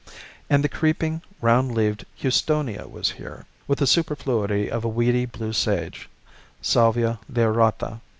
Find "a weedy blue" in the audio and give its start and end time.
4.83-5.53